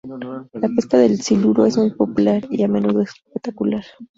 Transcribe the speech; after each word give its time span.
La 0.53 0.67
pesca 0.67 0.97
del 0.97 1.21
siluro 1.21 1.67
es 1.67 1.77
muy 1.77 1.91
popular 1.93 2.47
y 2.49 2.63
a 2.63 2.67
menudo 2.67 3.01
espectacular. 3.03 3.83